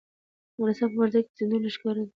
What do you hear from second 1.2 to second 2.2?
کې سیندونه ښکاره ده.